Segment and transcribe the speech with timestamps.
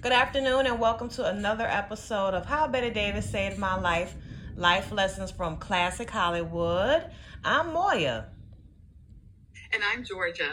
[0.00, 4.14] Good afternoon, and welcome to another episode of How Bette Davis Saved My Life
[4.54, 7.10] Life Lessons from Classic Hollywood.
[7.44, 8.26] I'm Moya.
[9.72, 10.52] And I'm Georgia.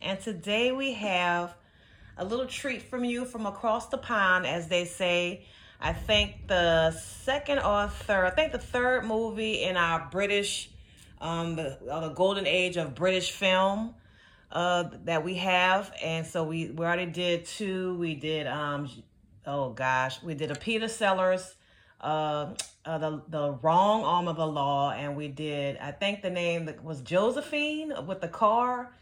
[0.00, 1.56] And today we have
[2.16, 5.46] a little treat from you from across the pond, as they say.
[5.80, 10.70] I think the second or third, I think the third movie in our British,
[11.20, 13.96] um, the, the golden age of British film
[14.54, 17.96] uh, that we have, and so we we already did two.
[17.96, 18.88] We did um,
[19.46, 21.56] oh gosh, we did a Peter Sellers,
[22.00, 22.54] uh,
[22.84, 26.72] uh, the the wrong arm of the law, and we did I think the name
[26.82, 28.92] was Josephine with the car.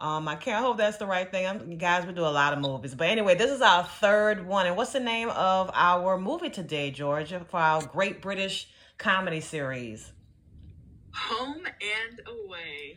[0.00, 1.46] Um, I can't hope that's the right thing.
[1.46, 4.66] I'm, guys, we do a lot of movies, but anyway, this is our third one.
[4.66, 10.12] And what's the name of our movie today, Georgia, for our Great British Comedy Series?
[11.12, 12.96] Home and Away.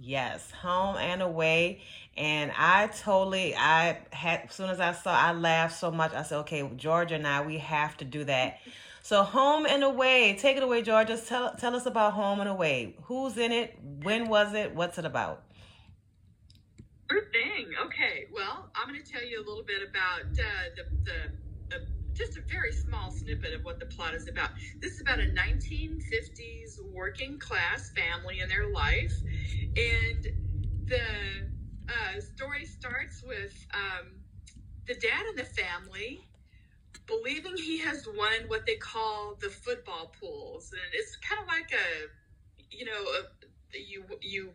[0.00, 1.80] Yes, home and away.
[2.16, 6.12] And I totally, I had, as soon as I saw, I laughed so much.
[6.14, 8.58] I said, okay, Georgia and I, we have to do that.
[9.02, 10.36] So, home and away.
[10.38, 11.16] Take it away, Georgia.
[11.16, 12.96] Tell, tell us about home and away.
[13.04, 13.78] Who's in it?
[14.02, 14.74] When was it?
[14.74, 15.42] What's it about?
[17.10, 17.68] Sure thing.
[17.86, 18.26] Okay.
[18.32, 20.42] Well, I'm going to tell you a little bit about uh,
[20.74, 21.45] the, the, the
[22.16, 24.50] just a very small snippet of what the plot is about.
[24.80, 29.22] This is about a 1950s working class family and their life.
[29.76, 30.26] And
[30.86, 31.46] the
[31.88, 34.06] uh, story starts with um,
[34.86, 36.20] the dad in the family
[37.06, 40.72] believing he has won what they call the football pools.
[40.72, 44.50] And it's kind of like a, you know, a, you, you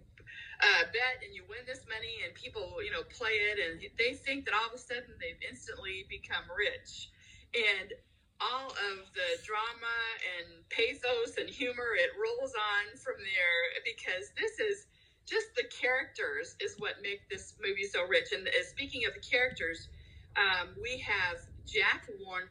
[0.61, 4.13] uh, bet and you win this money and people you know play it and they
[4.13, 7.09] think that all of a sudden they've instantly become rich
[7.55, 7.93] and
[8.41, 9.97] all of the drama
[10.37, 14.87] and pathos and humor it rolls on from there because this is
[15.27, 18.33] just the characters is what make this movie so rich.
[18.33, 19.87] And uh, speaking of the characters
[20.35, 22.49] um, we have jack warner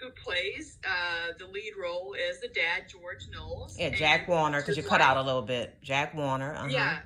[0.00, 3.78] who plays uh, the lead role as the dad george knowles.
[3.78, 5.76] Yeah jack warner because you cut out a little bit.
[5.82, 6.68] Jack warner uh-huh.
[6.70, 6.98] yeah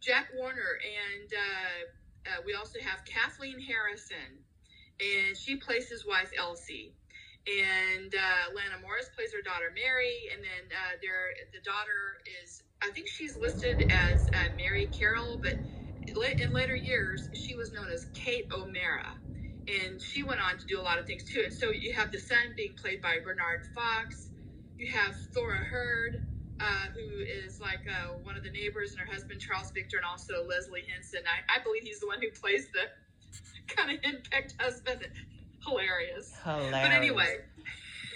[0.00, 0.78] jack warner.
[0.86, 4.38] And uh, uh, we also have kathleen harrison
[5.00, 6.94] and she plays his wife Elsie.
[7.48, 12.62] And uh, Lana Morris plays her daughter Mary, and then uh, their the daughter is
[12.84, 15.56] I think she's listed as uh, Mary Carroll, but
[16.40, 19.16] in later years she was known as Kate O'Mara,
[19.68, 21.42] and she went on to do a lot of things too.
[21.44, 24.30] And so you have the son being played by Bernard Fox,
[24.78, 26.20] you have Thora Hird,
[26.60, 27.08] uh, who
[27.46, 30.84] is like uh, one of the neighbors, and her husband Charles Victor, and also Leslie
[30.88, 31.24] Henson.
[31.24, 32.84] I, I believe he's the one who plays the
[33.76, 35.06] kind of henpecked husband.
[35.66, 36.34] Hilarious.
[36.42, 36.70] Hilarious.
[36.70, 37.38] But anyway,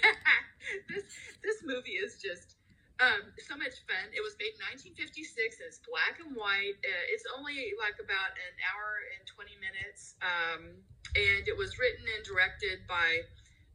[0.89, 1.05] this
[1.43, 2.55] this movie is just
[2.99, 4.07] um, so much fun.
[4.15, 4.63] It was made in
[4.95, 5.59] 1956.
[5.59, 6.79] It's black and white.
[6.79, 10.15] Uh, it's only like about an hour and 20 minutes.
[10.23, 10.79] Um,
[11.15, 13.27] and it was written and directed by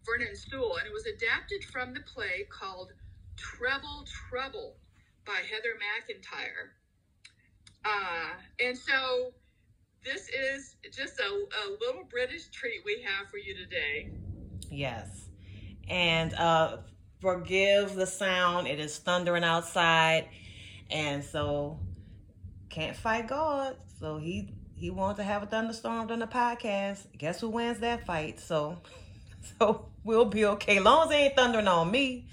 [0.08, 0.80] Vernon Sewell.
[0.80, 2.96] And it was adapted from the play called
[3.36, 4.80] Treble Trouble
[5.28, 6.72] by Heather McIntyre.
[7.84, 9.32] Uh, and so
[10.04, 14.10] this is just a, a little British treat we have for you today.
[14.70, 15.28] Yes.
[15.88, 16.78] And uh,
[17.20, 18.66] forgive the sound.
[18.66, 20.28] It is thundering outside.
[20.90, 21.78] And so
[22.68, 23.76] can't fight God.
[23.98, 27.06] So he he wants to have a thunderstorm on the podcast.
[27.18, 28.40] Guess who wins that fight?
[28.40, 28.78] So
[29.58, 30.78] so we'll be okay.
[30.78, 32.28] As long as it ain't thundering on me,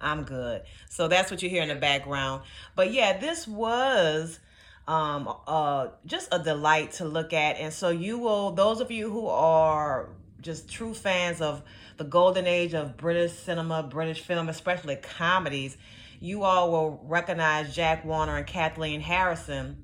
[0.00, 0.62] I'm good.
[0.90, 2.42] So that's what you hear in the background.
[2.74, 4.40] But yeah, this was
[4.88, 7.56] um, uh, just a delight to look at.
[7.56, 10.10] And so you will, those of you who are
[10.40, 11.62] just true fans of
[11.96, 15.76] the golden age of British cinema, British film, especially comedies,
[16.20, 19.76] you all will recognize Jack Warner and Kathleen Harrison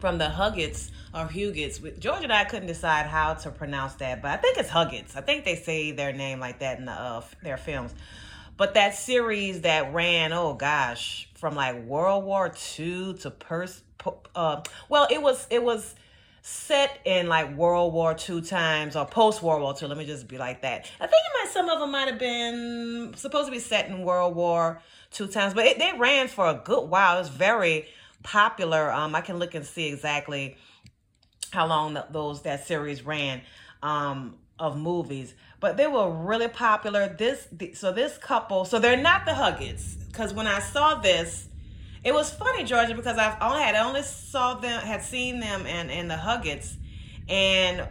[0.00, 1.78] from the Huggetts or Hugets.
[1.98, 5.16] George and I couldn't decide how to pronounce that, but I think it's Huggetts.
[5.16, 7.94] I think they say their name like that in the, uh, their films.
[8.56, 13.82] But that series that ran, oh gosh, from like World War II to Pers-
[14.34, 15.94] uh, well, it was it was
[16.42, 19.88] set in like World War II times or post World War II.
[19.88, 20.90] Let me just be like that.
[21.00, 24.02] I think it might some of them might have been supposed to be set in
[24.02, 24.80] World War
[25.18, 27.16] II times, but it, they ran for a good while.
[27.16, 27.86] It was very
[28.22, 28.92] popular.
[28.92, 30.56] Um, I can look and see exactly
[31.50, 33.40] how long those that series ran
[33.82, 35.34] um, of movies,
[35.64, 37.08] but they were really popular.
[37.08, 41.48] This so this couple, so they're not the Huggetts because when I saw this
[42.04, 45.88] it was funny, Georgia, because I only had only saw them, had seen them in
[45.88, 46.74] in the Huggetts,
[47.30, 47.88] and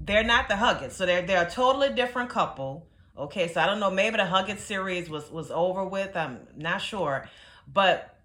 [0.00, 2.88] they're not the Huggetts, so they're they're a totally different couple.
[3.16, 3.92] Okay, so I don't know.
[3.92, 6.16] Maybe the Huggetts series was was over with.
[6.16, 7.28] I'm not sure,
[7.72, 8.18] but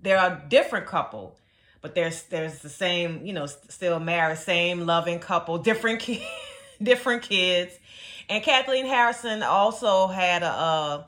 [0.00, 1.36] they're a different couple.
[1.82, 6.26] but there's there's the same, you know, still married, same loving couple, different ki-
[6.82, 7.78] different kids.
[8.28, 11.06] And Kathleen Harrison also had a, a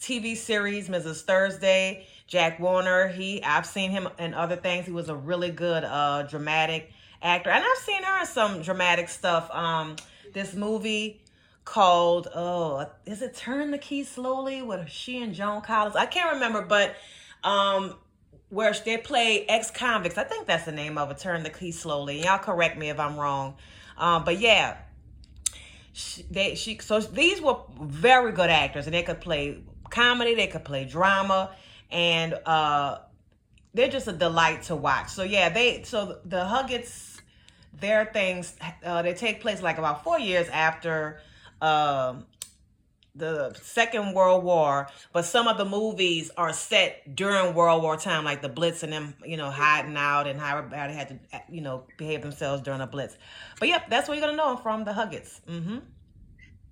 [0.00, 1.22] TV series, Mrs.
[1.22, 2.06] Thursday.
[2.26, 4.86] Jack Warner, he I've seen him in other things.
[4.86, 6.90] He was a really good uh dramatic
[7.22, 7.50] actor.
[7.50, 9.50] And I've seen her in some dramatic stuff.
[9.50, 9.96] Um
[10.32, 11.20] this movie
[11.64, 15.96] called oh is it Turn the Key Slowly with she and Joan Collins?
[15.96, 16.96] I can't remember, but
[17.44, 17.94] um
[18.48, 20.16] where they play ex convicts.
[20.16, 21.18] I think that's the name of it.
[21.18, 22.22] Turn the key slowly.
[22.22, 23.56] Y'all correct me if I'm wrong.
[23.98, 24.76] Um, but yeah,
[25.94, 30.48] she, they she so these were very good actors, and they could play comedy, they
[30.48, 31.54] could play drama,
[31.90, 32.98] and uh,
[33.72, 35.10] they're just a delight to watch.
[35.10, 37.20] So yeah, they so the Huggetts,
[37.72, 41.20] their things uh, they take place like about four years after.
[41.62, 42.26] Um,
[43.14, 48.24] the Second World War, but some of the movies are set during World War time,
[48.24, 51.60] like the Blitz and them, you know, hiding out and how everybody had to, you
[51.60, 53.16] know, behave themselves during a Blitz.
[53.60, 55.40] But yep, that's where you're gonna know them from, the Huggetts.
[55.48, 55.78] Mm-hmm.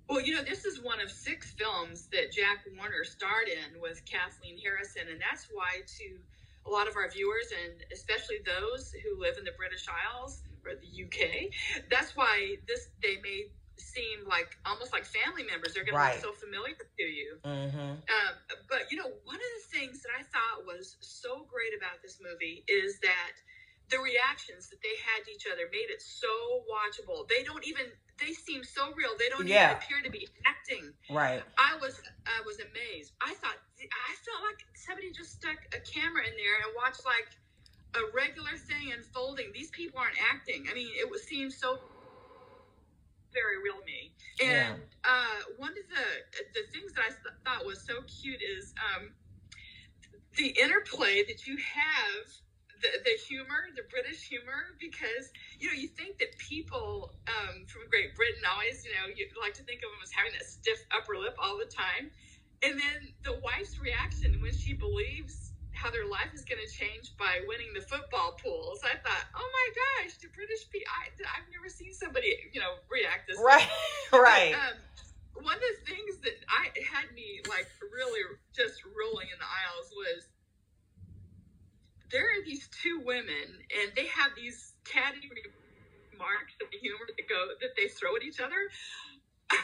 [0.09, 4.03] Well, you know, this is one of six films that Jack Warner starred in with
[4.05, 6.17] Kathleen Harrison, and that's why to
[6.65, 10.73] a lot of our viewers, and especially those who live in the British Isles or
[10.75, 11.51] the UK,
[11.89, 13.49] that's why this they made
[13.83, 15.73] seem like almost like family members.
[15.73, 16.15] They're going right.
[16.15, 17.37] to be so familiar to you.
[17.43, 17.99] Mm-hmm.
[17.99, 18.33] Um,
[18.69, 22.19] but you know, one of the things that I thought was so great about this
[22.23, 23.35] movie is that
[23.91, 27.27] the reactions that they had to each other made it so watchable.
[27.27, 29.11] They don't even they seem so real.
[29.19, 29.75] They don't yeah.
[29.75, 30.93] even appear to be acting.
[31.09, 31.43] Right.
[31.57, 33.13] I was I was amazed.
[33.21, 37.27] I thought I felt like somebody just stuck a camera in there and watched like
[37.95, 39.51] a regular thing unfolding.
[39.53, 40.65] These people aren't acting.
[40.69, 41.79] I mean, it was seemed so
[43.33, 44.13] very real me.
[44.41, 45.09] And yeah.
[45.09, 46.07] uh, one of the
[46.53, 49.11] the things that I th- thought was so cute is um,
[50.37, 52.25] the interplay that you have.
[52.83, 57.87] The, the humor, the British humor, because you know you think that people um, from
[57.87, 60.83] Great Britain always, you know, you like to think of them as having that stiff
[60.91, 62.11] upper lip all the time,
[62.59, 65.52] and then the wife's reaction when she believes
[65.83, 68.79] how their life is going to change by winning the football pools.
[68.87, 72.79] I thought, oh my gosh, the British people, I, have never seen somebody, you know,
[72.87, 73.67] react this right,
[74.15, 74.15] way.
[74.15, 74.55] right.
[74.55, 74.79] Um,
[75.43, 78.23] one of the things that I had me like really
[78.55, 80.31] just rolling in the aisles was
[82.15, 85.27] there are these two women and they have these catty
[86.15, 88.71] remarks of the humor that go that they throw at each other.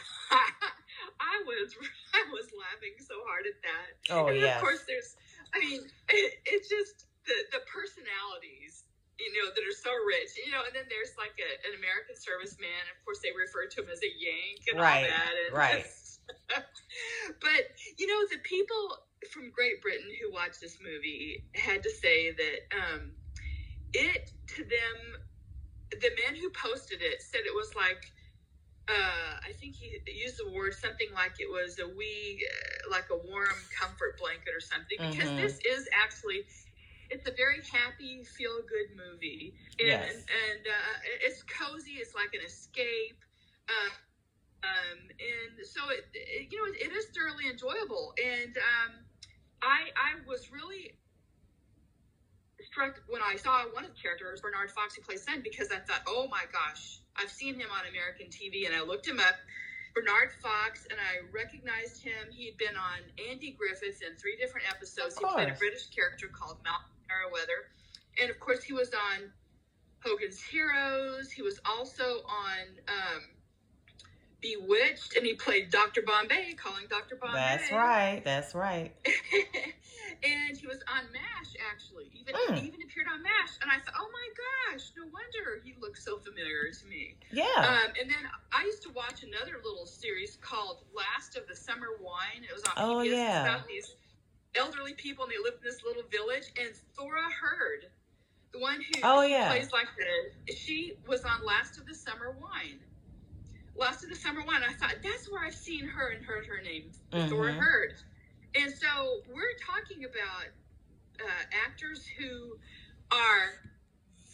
[1.22, 1.72] I was
[2.18, 3.90] I was laughing so hard at that.
[4.12, 4.60] Oh yeah.
[4.60, 5.16] Of course, there's
[5.54, 8.86] I mean, it, it's just the the personalities,
[9.18, 10.62] you know, that are so rich, you know.
[10.66, 12.84] And then there's like a, an American serviceman.
[12.90, 15.34] Of course, they refer to him as a Yank and right, all that.
[15.48, 15.86] And right.
[17.42, 17.64] but
[17.98, 19.02] you know, the people
[19.34, 23.12] from Great Britain who watched this movie had to say that um,
[23.94, 24.98] it to them,
[25.92, 28.12] the man who posted it said it was like
[28.90, 33.06] uh, I think he used the word something like it was a wee, uh, like
[33.12, 35.42] a warm comfort blanket or something, because mm-hmm.
[35.42, 36.44] this is actually,
[37.10, 39.54] it's a very happy, feel good movie.
[39.80, 40.10] And, yes.
[40.10, 43.22] and, and uh, it's cozy, it's like an escape.
[43.70, 43.94] Uh,
[44.66, 48.14] um, and so it, it, you know, it, it is thoroughly enjoyable.
[48.18, 48.92] And um,
[49.62, 50.98] I, I was really
[52.66, 55.80] struck when I saw one of the characters, Bernard Fox, who plays Sen, because I
[55.80, 59.36] thought, oh my gosh, I've seen him on American TV, and I looked him up.
[59.96, 62.30] Bernard Fox, and I recognized him.
[62.32, 63.00] He'd been on
[63.30, 65.18] Andy Griffith in three different episodes.
[65.18, 67.74] He played a British character called Malcolm Merriweather,
[68.22, 69.32] and of course, he was on
[70.06, 71.32] Hogan's Heroes.
[71.32, 73.22] He was also on um,
[74.42, 76.02] Bewitched, and he played Dr.
[76.02, 77.18] Bombay, calling Dr.
[77.18, 77.36] Bombay.
[77.36, 78.22] That's right.
[78.24, 78.94] That's right.
[80.24, 82.12] and he was on MASH actually.
[82.14, 82.60] Even mm.
[82.60, 86.04] he even appeared on MASH, and I thought, oh my gosh, no wonder he looks
[86.04, 87.16] so familiar to me.
[87.32, 87.46] Yeah.
[87.58, 92.00] Um, and then I used to watch another little series called Last of the Summer
[92.02, 92.44] Wine.
[92.44, 93.12] It was on oh, PBS.
[93.12, 93.42] Yeah.
[93.44, 93.96] about these
[94.56, 96.52] elderly people, and they lived in this little village.
[96.60, 97.86] And Thora Hird,
[98.52, 99.50] the one who oh, yeah.
[99.50, 102.80] plays like the, she was on Last of the Summer Wine.
[103.76, 104.62] Last of the Summer Wine.
[104.68, 107.30] I thought that's where I've seen her and heard her name, mm-hmm.
[107.30, 107.94] Thora Hird.
[108.56, 110.48] And so we're talking about
[111.20, 112.58] uh, actors who
[113.12, 113.54] are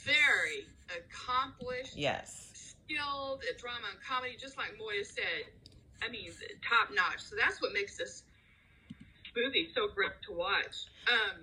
[0.03, 5.51] very accomplished, yes, skilled at drama and comedy, just like Moya said.
[6.03, 6.31] I mean,
[6.67, 7.21] top notch.
[7.21, 8.23] So that's what makes this
[9.35, 10.87] movie so great to watch.
[11.11, 11.41] Um,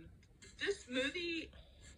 [0.65, 1.51] this movie,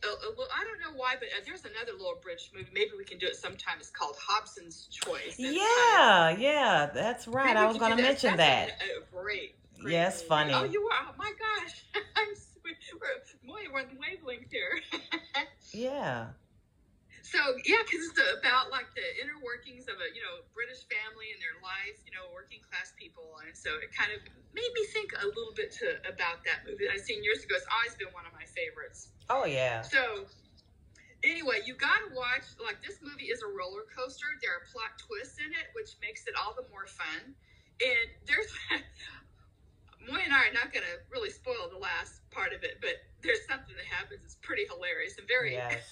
[0.05, 2.69] Uh, uh, a, a, I don't know why, but uh, there's another little British movie.
[2.73, 3.77] Maybe we can do it sometime.
[3.79, 5.37] It's called Hobson's Choice.
[5.39, 7.57] yeah, kind of, yeah, that's right.
[7.57, 8.69] I was going to mention that.
[8.69, 9.55] Uh, a, a great
[9.87, 10.53] Yes, funny.
[10.55, 11.09] Oh, you are.
[11.09, 11.85] Oh my gosh,
[12.17, 12.77] I'm sweet.
[13.47, 14.81] We're, we're the wavelength here.
[15.73, 16.27] Yeah.
[17.25, 21.33] So yeah, because it's about like the inner workings of a you know British family
[21.33, 24.21] and their life, you know, working class people, and so it kind of
[24.53, 27.57] made me think a little bit to about that movie that I've seen years ago.
[27.57, 29.09] It's always been one of my favorites.
[29.33, 29.81] Oh yeah.
[29.81, 30.29] So
[31.25, 32.45] anyway, you got to watch.
[32.61, 34.29] Like this movie is a roller coaster.
[34.45, 37.33] There are plot twists in it, which makes it all the more fun.
[37.81, 38.53] And there's
[40.05, 43.01] Moy and I are not going to really spoil the last part of it, but
[43.25, 44.21] there's something that happens.
[44.29, 45.57] It's pretty hilarious and very.
[45.57, 45.89] Yes.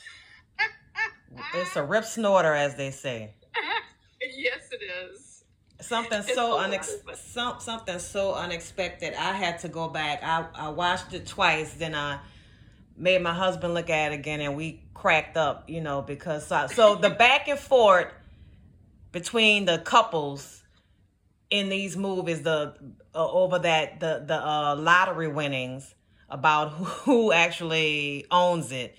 [1.54, 3.34] it's a rip snorter, as they say.
[4.36, 5.44] yes, it is.
[5.80, 9.14] Something It's so unex- some, something so unexpected.
[9.14, 10.22] I had to go back.
[10.22, 12.20] I, I watched it twice, then I
[12.96, 15.68] made my husband look at it again, and we cracked up.
[15.68, 18.12] You know, because so, so the back and forth
[19.10, 20.62] between the couples
[21.50, 22.74] in these movies, the
[23.14, 25.94] uh, over that the the uh, lottery winnings
[26.28, 28.96] about who, who actually owns it.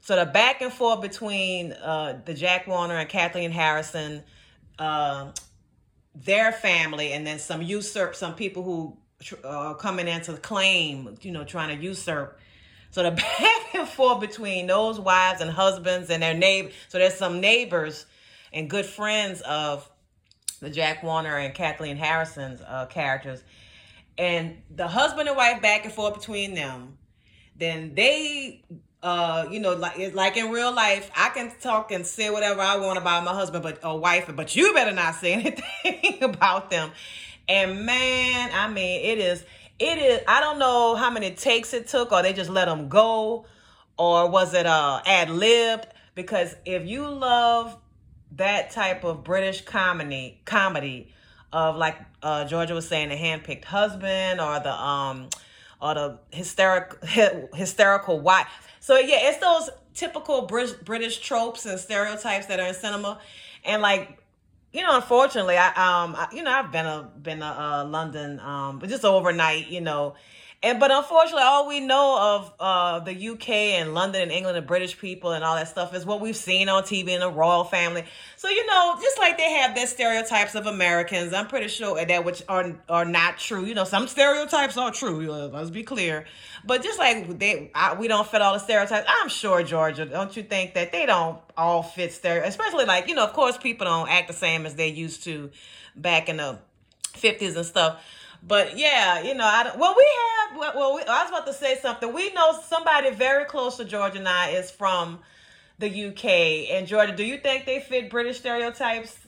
[0.00, 4.22] So the back and forth between uh, the Jack Warner and Kathleen Harrison,
[4.78, 5.32] uh,
[6.14, 8.96] their family, and then some usurp, some people who
[9.44, 12.38] are coming in to claim, you know, trying to usurp.
[12.90, 16.70] So the back and forth between those wives and husbands and their neighbor.
[16.88, 18.06] So there's some neighbors
[18.52, 19.88] and good friends of
[20.60, 23.44] the Jack Warner and Kathleen Harrison's uh, characters,
[24.16, 26.98] and the husband and wife back and forth between them.
[27.56, 28.64] Then they,
[29.02, 32.76] uh, you know, like like in real life, I can talk and say whatever I
[32.78, 35.32] want about my husband, but or wife, but you better not say
[35.84, 36.90] anything about them.
[37.48, 39.44] And man, I mean, it is,
[39.78, 40.20] it is.
[40.26, 43.46] I don't know how many takes it took, or they just let them go,
[43.96, 45.86] or was it uh ad libbed?
[46.14, 47.76] Because if you love
[48.32, 51.12] that type of British comedy, comedy
[51.52, 55.28] of like uh, Georgia was saying, the handpicked husband or the um
[55.80, 56.98] or the hysterical
[57.54, 58.46] hysterical wife.
[58.80, 63.20] So yeah, it's those typical British British tropes and stereotypes that are in cinema,
[63.64, 64.18] and like
[64.72, 68.38] you know, unfortunately, I um, I, you know, I've been a been a uh, London,
[68.40, 70.14] um, but just overnight, you know,
[70.60, 74.66] and but unfortunately, all we know of uh the UK and London and England and
[74.66, 77.62] British people and all that stuff is what we've seen on TV in the royal
[77.62, 78.04] family.
[78.36, 82.24] So you know, just like they have their stereotypes of Americans, I'm pretty sure that
[82.24, 83.64] which are are not true.
[83.64, 85.30] You know, some stereotypes are true.
[85.30, 86.26] Let's be clear,
[86.64, 89.06] but just like they, I, we don't fit all the stereotypes.
[89.08, 92.44] I'm sure Georgia, don't you think that they don't all fit stereo?
[92.44, 95.50] Especially like you know, of course, people don't act the same as they used to
[95.94, 96.58] back in the
[97.14, 98.02] 50s and stuff.
[98.42, 100.06] But yeah, you know, I don't, well, we
[100.60, 102.12] have, well, we, I was about to say something.
[102.12, 105.20] We know somebody very close to Georgia and I is from
[105.78, 106.70] the UK.
[106.70, 109.18] And Georgia, do you think they fit British stereotypes?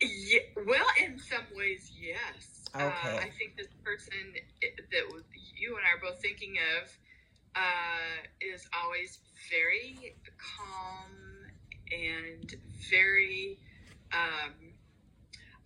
[0.00, 2.64] Yeah, well, in some ways, yes.
[2.74, 3.18] Uh, Okay.
[3.18, 5.22] I think this person that
[5.56, 6.88] you and I are both thinking of
[7.56, 9.18] uh, is always
[9.50, 11.10] very calm
[11.92, 12.54] and
[12.90, 13.58] very,
[14.12, 14.54] um,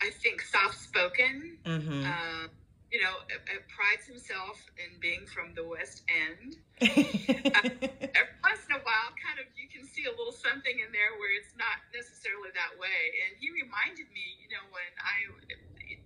[0.04, 1.56] I think, soft spoken.
[1.64, 2.04] Mm-hmm.
[2.04, 2.52] Uh,
[2.92, 6.60] you know, uh, uh, prides himself in being from the West End.
[6.84, 11.16] Every once in a while, kind of, you can see a little something in there
[11.16, 13.00] where it's not necessarily that way.
[13.26, 15.16] And he reminded me, you know, when I,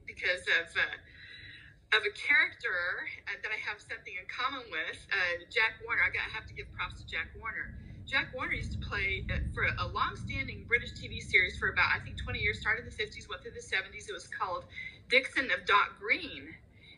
[0.07, 5.45] because of uh, of a character uh, that I have something in common with, uh,
[5.49, 6.05] Jack Warner.
[6.05, 7.73] I got I have to give props to Jack Warner.
[8.09, 12.01] Jack Warner used to play uh, for a long-standing British TV series for about I
[12.01, 12.59] think 20 years.
[12.59, 14.09] Started in the 50s, went through the 70s.
[14.09, 14.65] It was called
[15.13, 16.49] Dixon of Dock Green,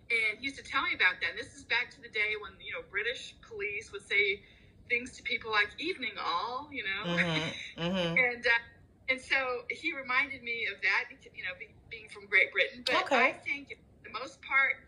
[0.09, 1.35] and he used to tell me about that.
[1.35, 4.47] And this is back to the day when you know British police would say
[4.87, 7.83] things to people like "evening all," you know, mm-hmm.
[7.83, 8.15] Mm-hmm.
[8.15, 8.63] and uh,
[9.11, 12.87] and so he reminded me of that, because, you know, be, being from Great Britain.
[12.87, 13.35] But Okay.
[13.35, 13.75] I think,
[14.07, 14.79] the most part,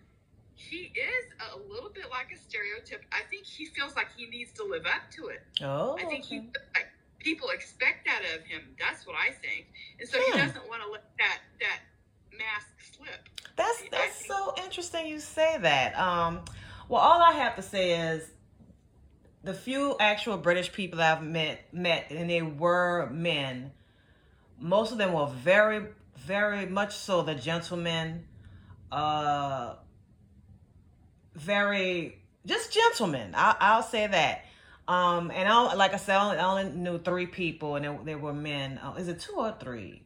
[0.54, 3.04] he is a little bit like a stereotype.
[3.12, 5.42] I think he feels like he needs to live up to it.
[5.62, 6.40] Oh, I think he
[6.74, 8.62] like, people expect that of him.
[8.78, 9.66] That's what I think,
[9.98, 10.32] and so Hmm.
[10.32, 11.80] he doesn't want to let that that
[12.36, 13.28] mask slip.
[13.56, 15.98] That's that's so interesting you say that.
[15.98, 16.40] Um,
[16.88, 18.30] well, all I have to say is
[19.44, 23.72] the few actual British people I've met met, and they were men.
[24.58, 28.26] Most of them were very, very much so the gentlemen.
[28.90, 29.74] Uh,
[31.34, 33.34] very just gentlemen.
[33.34, 34.44] I, I'll say that.
[34.88, 38.78] Um, and I, like I said, I only, knew three people, and they, were men.
[38.78, 40.02] Uh, is it two or three?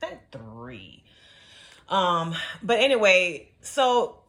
[0.00, 1.02] I think three.
[1.88, 4.20] Um, but anyway, so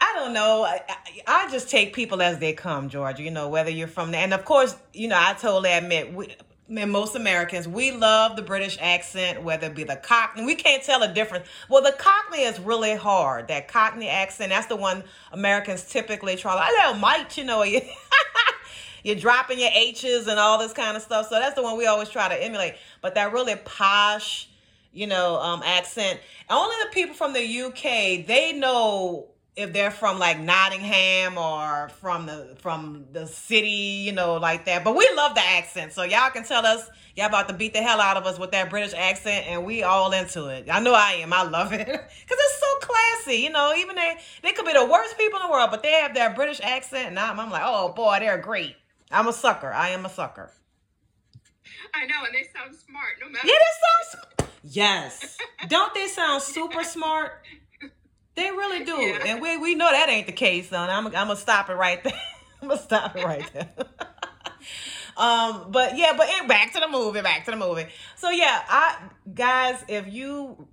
[0.00, 0.64] I don't know.
[0.64, 3.22] I, I, I just take people as they come, Georgia.
[3.22, 6.36] You know, whether you're from there, and of course, you know, I totally admit we.
[6.68, 10.44] And most Americans, we love the British accent, whether it be the Cockney.
[10.44, 11.48] We can't tell a difference.
[11.70, 13.48] Well, the Cockney is really hard.
[13.48, 16.54] That Cockney accent, that's the one Americans typically try.
[16.54, 17.62] I know, Mike, you know,
[19.02, 21.28] you're dropping your H's and all this kind of stuff.
[21.30, 22.74] So that's the one we always try to emulate.
[23.00, 24.50] But that really posh,
[24.92, 26.20] you know, um, accent.
[26.50, 29.28] Only the people from the UK, they know
[29.58, 34.84] if they're from like Nottingham or from the from the city, you know, like that.
[34.84, 37.82] But we love the accent, so y'all can tell us y'all about to beat the
[37.82, 40.68] hell out of us with that British accent, and we all into it.
[40.70, 41.32] I know I am.
[41.32, 43.40] I love it because it's so classy.
[43.42, 45.92] You know, even they they could be the worst people in the world, but they
[45.92, 48.76] have that British accent, and I'm, I'm like, oh boy, they're great.
[49.10, 49.72] I'm a sucker.
[49.72, 50.52] I am a sucker.
[51.94, 53.46] I know, and they sound smart no matter.
[53.46, 54.50] Yeah, they sound.
[54.62, 55.38] Yes.
[55.68, 57.42] Don't they sound super smart?
[58.38, 59.24] They really do, yeah.
[59.26, 60.88] and we we know that ain't the case, son.
[60.88, 62.12] I'm I'm gonna stop it right there.
[62.62, 63.68] I'm gonna stop it right there.
[65.16, 67.20] um, but yeah, but back to the movie.
[67.20, 67.86] Back to the movie.
[68.14, 68.96] So yeah, I
[69.34, 70.68] guys, if you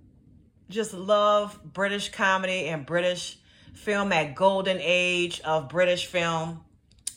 [0.70, 3.36] just love British comedy and British
[3.74, 6.62] film, that golden age of British film,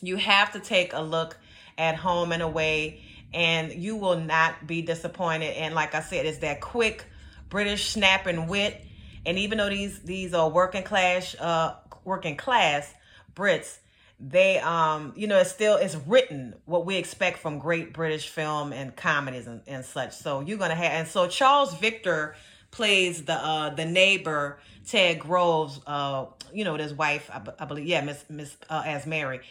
[0.01, 1.38] you have to take a look
[1.77, 3.03] at Home and Away,
[3.36, 5.56] and you will not be disappointed.
[5.58, 7.06] And like I said, it's that quick
[7.50, 8.84] British snap and wit
[9.26, 12.94] and even though these these are working class uh working class
[13.36, 13.78] Brits,
[14.20, 18.74] they um you know it's still it's written what we expect from great British film
[18.74, 20.14] and comedies and, and such.
[20.14, 22.36] So you're gonna have and so Charles Victor
[22.72, 27.86] plays the uh the neighbor Ted Groves uh you know his wife I, I believe
[27.86, 29.42] yeah Miss Miss uh, as Mary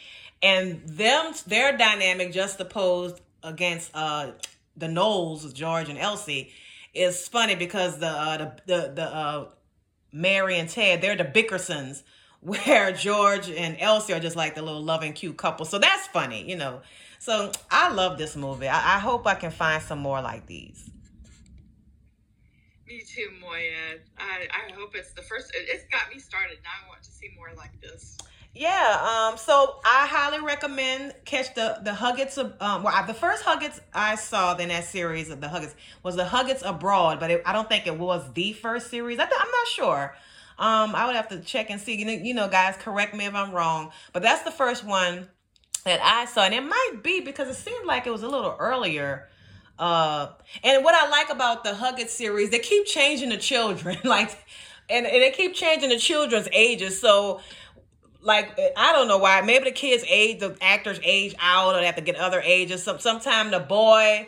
[0.41, 4.31] and them their dynamic just opposed against uh
[4.77, 6.53] the Knowles George and Elsie
[6.93, 9.45] is funny because the uh, the the, the uh
[10.11, 12.03] Mary and Ted, they're the Bickersons,
[12.41, 15.65] where George and Elsie are just like the little loving, cute couple.
[15.65, 16.81] So that's funny, you know.
[17.19, 18.67] So I love this movie.
[18.67, 20.89] I, I hope I can find some more like these.
[22.87, 23.99] Me too, Moya.
[24.17, 25.51] I, I hope it's the first.
[25.53, 26.57] It's got me started.
[26.63, 28.17] Now I want to see more like this.
[28.53, 32.37] Yeah, um, so I highly recommend catch the the Huggetts.
[32.61, 36.23] Um, well, the first Huggetts I saw in that series of the Huggetts was the
[36.23, 39.19] Huggetts Abroad, but it, I don't think it was the first series.
[39.19, 40.15] I th- I'm not sure.
[40.57, 41.95] Um, I would have to check and see.
[41.95, 45.29] You know, you know, guys, correct me if I'm wrong, but that's the first one
[45.85, 48.55] that I saw, and it might be because it seemed like it was a little
[48.59, 49.29] earlier.
[49.77, 50.29] Uh,
[50.63, 54.31] and what I like about the Huggetts series, they keep changing the children, like,
[54.89, 56.99] and, and they keep changing the children's ages.
[56.99, 57.39] So
[58.21, 59.41] like I don't know why.
[59.41, 62.83] Maybe the kids age, the actors age out, or they have to get other ages.
[62.83, 64.27] Some sometime the boy,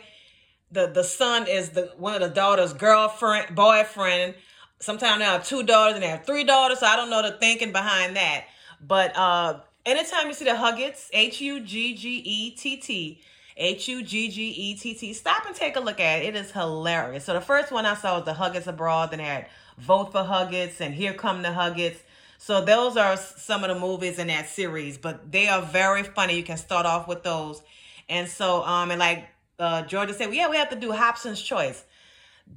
[0.70, 4.34] the the son is the one of the daughter's girlfriend, boyfriend.
[4.80, 6.80] Sometimes they have two daughters and they have three daughters.
[6.80, 8.44] So I don't know the thinking behind that.
[8.80, 13.20] But uh anytime you see the Huggetts, H U G G E T T.
[13.54, 15.12] H U G G E T T.
[15.12, 16.34] Stop and take a look at it.
[16.34, 17.26] It is hilarious.
[17.26, 19.10] So the first one I saw was the Huggetts Abroad.
[19.10, 19.46] Then they had
[19.78, 21.98] Vote for Huggetts and Here Come the Huggetts.
[22.42, 26.36] So those are some of the movies in that series, but they are very funny.
[26.36, 27.62] You can start off with those.
[28.08, 29.28] And so, um, and like
[29.60, 31.84] uh, Georgia said, well, yeah, we have to do Hobson's Choice.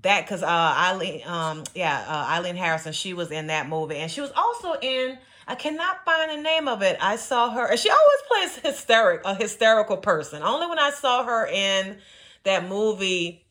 [0.02, 4.10] That because uh, Eileen, um, yeah, uh, Eileen Harrison, she was in that movie, and
[4.10, 5.20] she was also in.
[5.48, 6.98] I cannot find the name of it.
[7.00, 10.42] I saw her, and she always plays hysteric, a hysterical person.
[10.42, 12.00] Only when I saw her in
[12.44, 13.46] that movie,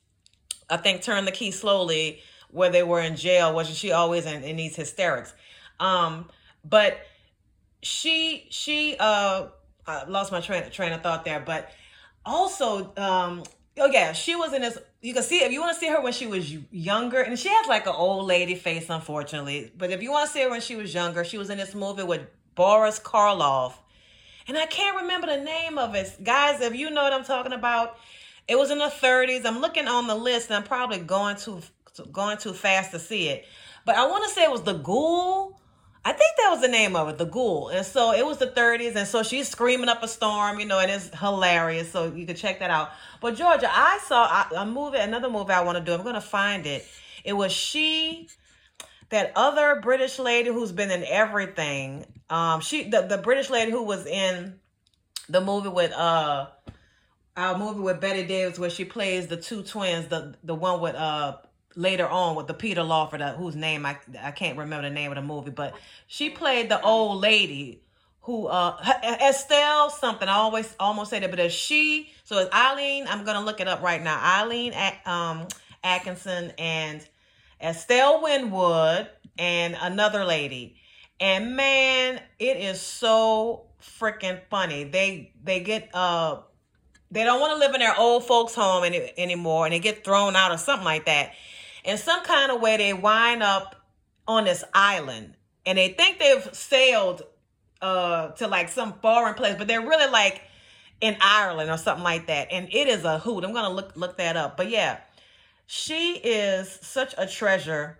[0.68, 4.42] I think "Turn the Key Slowly," where they were in jail, wasn't she always in,
[4.42, 5.32] in these hysterics?
[5.80, 6.28] Um,
[6.64, 6.98] but
[7.82, 9.48] she she uh
[9.86, 11.70] I lost my train train of thought there, but
[12.24, 13.42] also um
[13.78, 14.78] oh yeah, she was in this.
[15.02, 17.48] You can see if you want to see her when she was younger, and she
[17.48, 19.70] has like an old lady face, unfortunately.
[19.76, 21.74] But if you want to see her when she was younger, she was in this
[21.74, 22.22] movie with
[22.54, 23.74] Boris Karloff,
[24.48, 26.16] and I can't remember the name of it.
[26.22, 27.96] Guys, if you know what I'm talking about,
[28.48, 29.44] it was in the 30s.
[29.44, 31.60] I'm looking on the list, and I'm probably going too
[32.10, 33.44] going too fast to see it.
[33.84, 35.60] But I want to say it was the Ghoul
[36.06, 37.68] I think that was the name of it, The Ghoul.
[37.68, 40.78] And so it was the 30s, and so she's screaming up a storm, you know,
[40.78, 41.90] and it's hilarious.
[41.90, 42.90] So you can check that out.
[43.22, 45.94] But Georgia, I saw a movie, another movie I want to do.
[45.94, 46.86] I'm going to find it.
[47.24, 48.28] It was she,
[49.08, 52.04] that other British lady who's been in everything.
[52.28, 54.60] Um, she, the, the British lady who was in
[55.30, 56.48] the movie with uh,
[57.36, 60.94] our movie with Bette Davis, where she plays the two twins, the the one with
[60.94, 61.36] uh
[61.76, 65.10] later on with the Peter Lawford, uh, whose name I I can't remember the name
[65.10, 65.74] of the movie, but
[66.06, 67.82] she played the old lady
[68.22, 68.76] who uh
[69.22, 70.28] Estelle something.
[70.28, 72.10] I always almost say that, but it's she.
[72.24, 73.06] So it's Eileen.
[73.08, 74.18] I'm gonna look it up right now.
[74.40, 74.72] Eileen
[75.06, 75.46] um
[75.82, 77.06] Atkinson and
[77.60, 79.08] Estelle Winwood
[79.38, 80.76] and another lady.
[81.20, 84.84] And man, it is so freaking funny.
[84.84, 86.40] They they get uh
[87.10, 90.04] they don't want to live in their old folks home any, anymore and they get
[90.04, 91.32] thrown out or something like that
[91.84, 93.76] in some kind of way they wind up
[94.26, 95.34] on this island
[95.66, 97.22] and they think they've sailed
[97.82, 100.42] uh to like some foreign place but they're really like
[101.04, 102.48] in Ireland or something like that.
[102.50, 103.44] And it is a hoot.
[103.44, 104.56] I'm gonna look look that up.
[104.56, 105.00] But yeah,
[105.66, 107.98] she is such a treasure.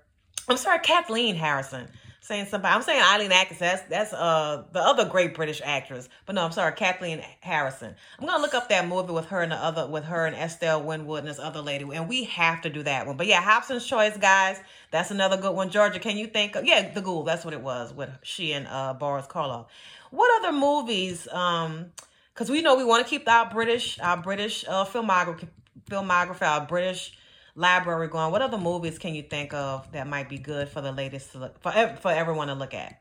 [0.49, 1.89] I'm sorry, Kathleen Harrison
[2.25, 2.75] saying somebody.
[2.75, 3.61] I'm saying Eileen Atkins.
[3.61, 6.09] That's that's uh the other great British actress.
[6.25, 7.95] But no, I'm sorry, Kathleen Harrison.
[8.19, 10.83] I'm gonna look up that movie with her and the other with her and Estelle
[10.83, 13.19] Winwood and this other lady, and we have to do that one.
[13.19, 14.59] But yeah, Hobson's Choice, guys.
[14.91, 15.69] That's another good one.
[15.71, 18.67] Georgia, can you think of yeah, The Ghoul, that's what it was with she and
[18.69, 19.67] uh Boris Karloff.
[20.11, 21.29] What other movies?
[21.29, 21.93] Um
[22.33, 25.49] because we know we want to keep our British, our British uh filmography
[25.91, 27.19] filmography, our British
[27.55, 28.33] library going.
[28.33, 31.39] What other movies can you think of that might be good for the latest to
[31.39, 33.01] look for for everyone to look at?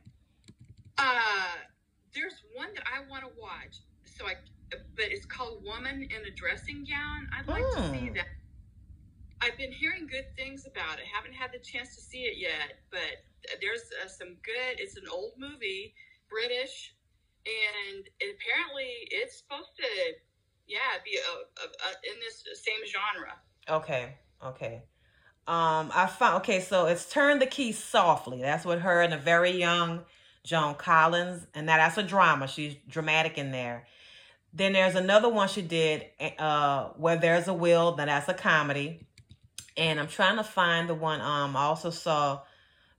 [0.97, 1.57] Uh,
[2.13, 3.81] there's one that I want to watch.
[4.05, 4.35] So I,
[4.95, 7.27] but it's called Woman in a Dressing Gown.
[7.37, 7.75] I'd like mm.
[7.75, 8.13] to see hmm.
[8.15, 8.27] that.
[9.41, 11.05] I've been hearing good things about it.
[11.11, 13.25] Haven't had the chance to see it yet, but
[13.59, 14.79] there's uh, some good.
[14.79, 15.93] It's an old movie,
[16.29, 16.95] British,
[17.45, 19.87] and it, apparently it's supposed to,
[20.65, 23.35] yeah, be a, a, a, in this same genre.
[23.67, 24.15] Okay.
[24.45, 24.83] Okay.
[25.45, 28.41] Um, I found okay, so it's turn the key softly.
[28.41, 30.01] That's what her and a very young
[30.43, 32.47] Joan Collins, and that that's a drama.
[32.47, 33.85] She's dramatic in there.
[34.53, 36.05] Then there's another one she did,
[36.37, 37.93] uh, where there's a will.
[37.93, 39.05] That that's a comedy,
[39.75, 41.19] and I'm trying to find the one.
[41.19, 42.41] Um, I also saw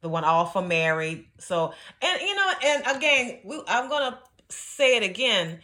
[0.02, 1.28] the one All for Mary.
[1.38, 5.60] So, and you know, and again, we, I'm gonna say it again.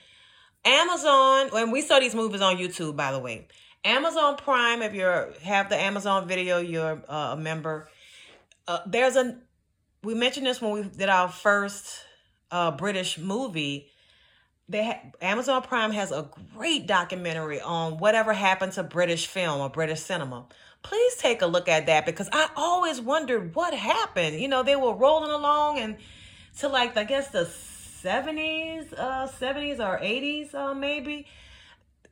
[0.65, 3.49] Amazon, when we saw these movies on YouTube, by the way,
[3.85, 5.05] Amazon Prime, if you
[5.43, 7.89] have the Amazon Video, you're uh, a member.
[8.69, 9.39] Uh, there's a
[10.03, 12.05] we mentioned this when we did our first
[12.51, 13.91] uh, British movie.
[14.69, 19.69] They ha- Amazon Prime has a great documentary on whatever happened to British film or
[19.69, 20.47] British cinema.
[20.83, 24.41] Please take a look at that because I always wondered what happened.
[24.41, 25.97] You know, they were rolling along and
[26.59, 31.27] to like I guess the 70s, uh 70s or 80s uh maybe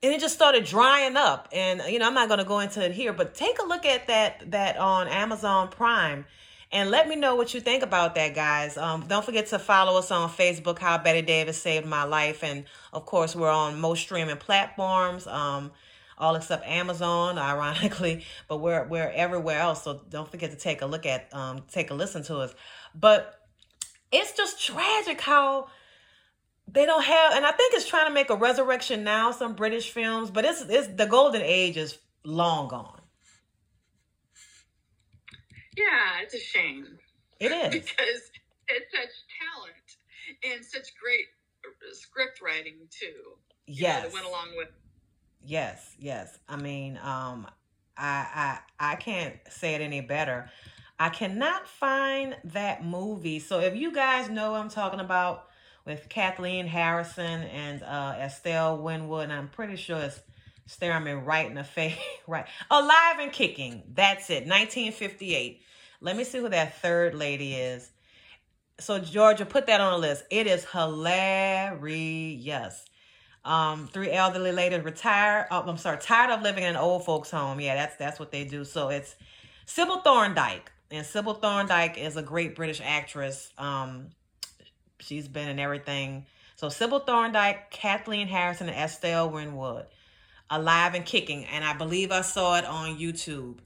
[0.02, 1.48] and it just started drying up.
[1.52, 3.84] And you know i'm not going to go into it here but take a look
[3.86, 6.24] at that that on amazon prime
[6.70, 8.76] and let me know what you think about that guys.
[8.76, 12.44] Um, don't forget to follow us on facebook how bette davis saved my life.
[12.44, 15.72] And of course we're on most streaming platforms um,
[16.18, 19.84] all except amazon ironically but we're we're everywhere else.
[19.84, 22.54] So don't forget to take a look at um, take a listen to us.
[22.94, 23.34] But
[24.12, 25.68] it's just tragic how
[26.70, 29.90] they don't have and i think it's trying to make a resurrection now some british
[29.90, 33.00] films but it's it's the golden age is long gone.
[35.76, 36.98] Yeah it's a shame.
[37.40, 37.72] It is.
[37.72, 38.30] Because
[38.68, 41.26] it's such talent and such great
[41.92, 43.36] script writing too.
[43.66, 44.68] Yes know, that went along with
[45.44, 46.38] yes yes.
[46.48, 47.46] I mean um
[47.96, 50.50] i i i can't say it any better.
[51.00, 53.38] I cannot find that movie.
[53.38, 55.47] So if you guys know what i'm talking about
[55.88, 59.24] with Kathleen Harrison and uh, Estelle Winwood.
[59.24, 60.20] And I'm pretty sure it's
[60.66, 61.96] staring me right in the face.
[62.26, 62.46] right.
[62.70, 63.82] Alive and Kicking.
[63.94, 64.46] That's it.
[64.46, 65.62] 1958.
[66.00, 67.90] Let me see who that third lady is.
[68.78, 70.22] So, Georgia, put that on the list.
[70.30, 71.84] It is hilarious.
[73.44, 75.48] Um, three elderly ladies retire.
[75.50, 77.60] Oh, I'm sorry, tired of living in an old folks' home.
[77.60, 78.64] Yeah, that's that's what they do.
[78.64, 79.16] So it's
[79.64, 83.50] Sybil Thorndike, and Sybil Thorndike is a great British actress.
[83.56, 84.10] Um,
[85.08, 86.26] She's been in everything.
[86.56, 89.86] So Sybil Thorndike, Kathleen Harrison, and Estelle Winwood,
[90.50, 91.46] alive and kicking.
[91.46, 93.56] And I believe I saw it on YouTube.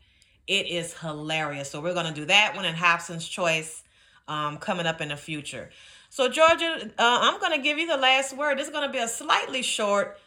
[0.47, 1.69] It is hilarious.
[1.69, 3.83] So we're gonna do that one and Hobson's Choice
[4.29, 5.71] um, coming up in the future.
[6.11, 8.59] So Georgia, uh, I'm gonna give you the last word.
[8.59, 10.21] This is gonna be a slightly short,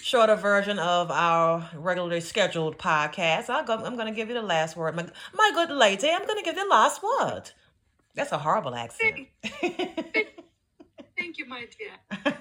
[0.00, 3.48] shorter version of our regularly scheduled podcast.
[3.66, 4.96] Go, I'm gonna give you the last word.
[4.96, 7.50] My, my good lady, I'm gonna give you the last word.
[8.14, 9.28] That's a horrible accent.
[11.22, 11.92] Thank you, my dear.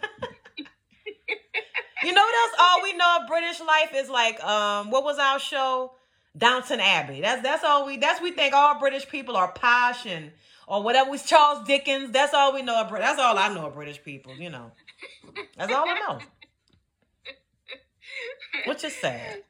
[2.04, 2.54] you know what else?
[2.60, 5.92] All we know of British life is like, um, what was our show?
[6.36, 7.22] Downton Abbey.
[7.22, 10.32] That's that's all we that's we think all British people are posh and
[10.66, 12.10] or whatever was Charles Dickens.
[12.12, 14.72] That's all we know of That's all I know of British people, you know.
[15.58, 16.20] That's all I know.
[18.66, 19.44] Which is sad.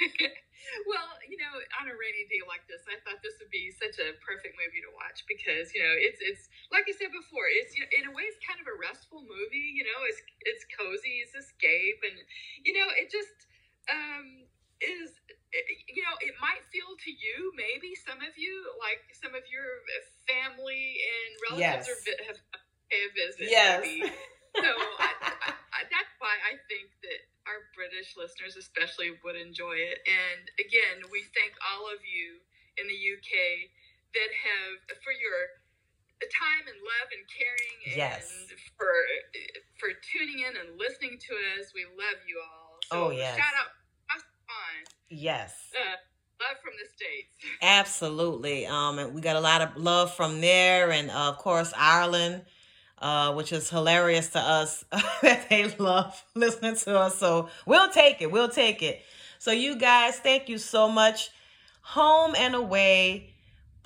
[0.88, 4.00] well, you know, on a rainy day like this, I thought this would be such
[4.00, 7.72] a perfect movie to watch because you know it's it's like I said before, it's
[7.76, 9.72] in a way it's kind of a restful movie.
[9.76, 12.16] You know, it's it's cozy, it's escape, and
[12.64, 13.48] you know it just
[13.88, 14.44] um,
[14.80, 15.16] is.
[15.88, 19.80] You know, it might feel to you, maybe some of you, like some of your
[20.28, 22.04] family and relatives yes.
[22.04, 22.38] are, have
[22.88, 23.48] pay a visit.
[23.48, 23.80] Yes.
[23.80, 24.12] Maybe.
[24.60, 24.68] so
[25.00, 30.04] I, I, I, that's why I think that our British listeners especially would enjoy it.
[30.04, 32.40] And again, we thank all of you
[32.76, 33.32] in the UK
[34.16, 35.38] that have, for your
[36.26, 38.26] time and love and caring Yes.
[38.50, 38.90] and for
[39.78, 41.70] for tuning in and listening to us.
[41.74, 42.78] We love you all.
[42.90, 43.36] So Oh, yes.
[43.36, 43.70] shout out
[44.10, 45.54] on Yes.
[45.76, 45.80] uh,
[46.40, 47.28] love from the States.
[47.62, 48.66] Absolutely.
[48.66, 52.44] Um, and we got a lot of love from there, and uh, of course Ireland,
[52.98, 54.84] uh, which is hilarious to us
[55.22, 57.16] that they love listening to us.
[57.18, 58.30] So we'll take it.
[58.30, 59.02] We'll take it.
[59.38, 61.30] So you guys, thank you so much.
[61.82, 63.34] Home and away.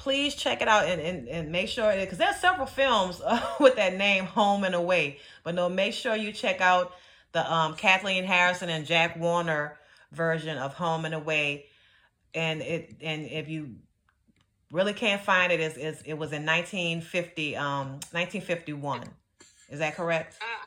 [0.02, 3.76] Please check it out and, and, and make sure because there's several films uh, with
[3.76, 5.20] that name, Home and Away.
[5.44, 6.92] But no, make sure you check out
[7.30, 9.78] the um, Kathleen Harrison and Jack Warner
[10.10, 11.66] version of Home and Away.
[12.34, 13.76] And it and if you
[14.72, 19.04] really can't find it is is it was in 1950 um 1951
[19.68, 20.36] is that correct?
[20.40, 20.66] Uh,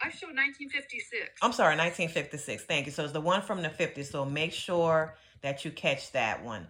[0.00, 1.40] I showed 1956.
[1.42, 2.92] i'm sorry 1956 thank you.
[2.92, 6.68] So it's the one from the 50s so make sure that you catch that one.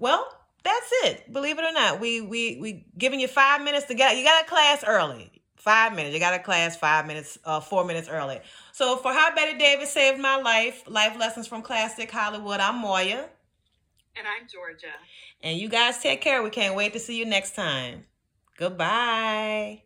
[0.00, 0.26] Well
[0.64, 4.16] that's it believe it or not we we we giving you five minutes to get
[4.16, 7.84] you got a class early five minutes you got a class five minutes uh four
[7.84, 8.40] minutes early
[8.72, 13.28] so for how bette davis saved my life life lessons from classic hollywood i'm moya
[14.16, 14.94] And I'm Georgia.
[15.42, 16.42] And you guys take care.
[16.42, 18.04] We can't wait to see you next time.
[18.58, 19.83] Goodbye.